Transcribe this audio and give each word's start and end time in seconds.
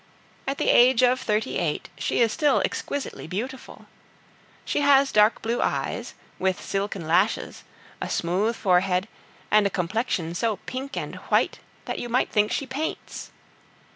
At 0.47 0.57
the 0.57 0.71
age 0.71 1.03
of 1.03 1.19
thirty 1.19 1.59
eight 1.59 1.87
she 1.95 2.21
is 2.21 2.31
still 2.31 2.59
exquisitely 2.65 3.27
beautiful. 3.27 3.85
She 4.65 4.81
has 4.81 5.11
dark 5.11 5.43
blue 5.43 5.61
eyes, 5.61 6.15
with 6.39 6.59
silken 6.59 7.07
lashes, 7.07 7.63
a 8.01 8.09
smooth 8.09 8.55
forehead, 8.55 9.07
and 9.51 9.67
a 9.67 9.69
complexion 9.69 10.33
so 10.33 10.55
pink 10.65 10.97
and 10.97 11.17
white 11.29 11.59
that 11.85 11.99
you 11.99 12.09
might 12.09 12.31
think 12.31 12.51
she 12.51 12.65
paints. 12.65 13.29